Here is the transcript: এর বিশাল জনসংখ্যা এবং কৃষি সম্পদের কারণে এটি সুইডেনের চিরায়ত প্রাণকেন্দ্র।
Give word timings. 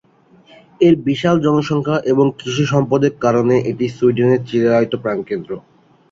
এর 0.81 0.95
বিশাল 1.07 1.35
জনসংখ্যা 1.45 1.97
এবং 2.11 2.25
কৃষি 2.39 2.65
সম্পদের 2.73 3.13
কারণে 3.23 3.55
এটি 3.71 3.85
সুইডেনের 3.89 4.41
চিরায়ত 4.47 4.93
প্রাণকেন্দ্র। 5.03 5.51